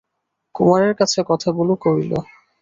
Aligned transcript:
কুমারের 0.55 0.93
কাছে 0.95 1.19
কথাগুলো 1.27 1.73
কইল। 1.83 2.11